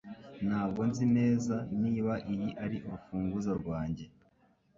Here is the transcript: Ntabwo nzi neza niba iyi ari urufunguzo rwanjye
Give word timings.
Ntabwo 0.47 0.79
nzi 0.89 1.05
neza 1.17 1.55
niba 1.83 2.13
iyi 2.33 2.49
ari 2.63 2.77
urufunguzo 2.87 3.51
rwanjye 3.59 4.05